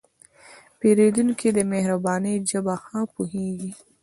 [0.79, 3.71] پیرودونکی د مهربانۍ ژبه ښه پوهېږي.